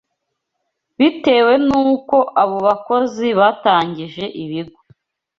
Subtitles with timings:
[0.97, 4.79] bitewe n’uko abo bakozi batangije ibigo